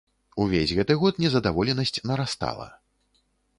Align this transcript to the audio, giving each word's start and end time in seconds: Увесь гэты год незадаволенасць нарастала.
Увесь 0.45 0.73
гэты 0.77 0.95
год 1.03 1.19
незадаволенасць 1.25 1.95
нарастала. 2.15 2.67